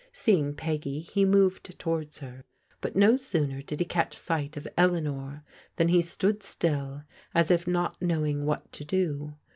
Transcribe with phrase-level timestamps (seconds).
[0.11, 2.43] Seeing Peggy he moved towards her,
[2.81, 5.43] but no sooner did he catch sight of Eleanor
[5.75, 7.03] than he stood still,
[7.35, 9.35] as if not knowing what to do.